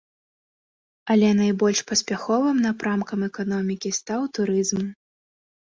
[1.15, 4.81] Але найбольш паспяховым напрамкам эканомікі стаў турызм.